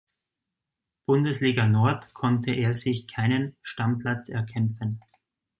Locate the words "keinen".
3.05-3.55